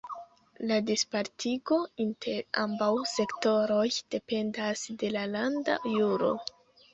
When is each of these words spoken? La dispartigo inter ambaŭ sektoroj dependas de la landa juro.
La 0.69 0.77
dispartigo 0.85 1.77
inter 2.05 2.39
ambaŭ 2.61 2.87
sektoroj 3.11 3.85
dependas 4.17 4.83
de 5.05 5.13
la 5.19 5.27
landa 5.37 5.79
juro. 5.99 6.33